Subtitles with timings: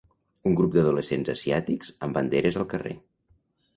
[0.51, 2.95] Un grup d'adolescents asiàtics amb banderes al carrer.